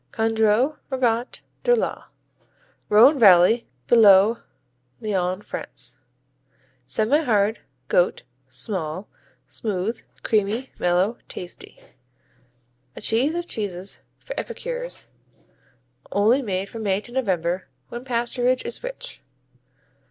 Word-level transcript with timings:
Condrieu, 0.11 0.77
Rigotte 0.89 1.41
de 1.63 1.75
la 1.75 2.05
Rhone 2.89 3.19
Valley 3.19 3.67
below 3.85 4.37
Lyons, 4.99 5.47
France 5.47 5.99
Semihard; 6.87 7.59
goat; 7.87 8.23
small; 8.47 9.07
smooth; 9.45 10.01
creamy; 10.23 10.71
mellow; 10.79 11.19
tasty. 11.29 11.77
A 12.95 13.01
cheese 13.01 13.35
of 13.35 13.45
cheeses 13.45 14.01
for 14.17 14.33
epicures, 14.39 15.07
only 16.11 16.41
made 16.41 16.67
from 16.67 16.81
May 16.81 16.99
to 17.01 17.11
November 17.11 17.67
when 17.89 18.03
pasturage 18.03 18.63
is 18.65 18.83
rich. 18.83 19.21